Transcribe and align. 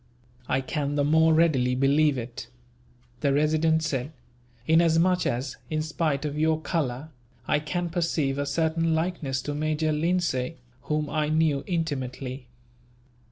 "I 0.49 0.61
can 0.61 0.95
the 0.95 1.03
more 1.03 1.31
readily 1.31 1.75
believe 1.75 2.17
it," 2.17 2.47
the 3.19 3.31
Resident 3.31 3.83
said, 3.83 4.11
"inasmuch 4.65 5.27
as, 5.27 5.57
in 5.69 5.83
spite 5.83 6.25
of 6.25 6.39
your 6.39 6.59
colour, 6.59 7.09
I 7.47 7.59
can 7.59 7.87
perceive 7.87 8.39
a 8.39 8.47
certain 8.47 8.95
likeness 8.95 9.43
to 9.43 9.53
Major 9.53 9.91
Lindsay, 9.91 10.57
whom 10.85 11.07
I 11.07 11.29
knew 11.29 11.63
intimately." 11.67 12.47